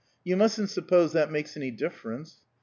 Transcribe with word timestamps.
"You 0.23 0.35
mustn't 0.35 0.71
suppose 0.71 1.13
that 1.13 1.29
makes 1.31 1.55
any 1.55 1.69
difference. 1.69 2.41